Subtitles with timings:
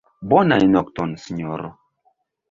[0.29, 1.69] Bonan nokton, sinjoro.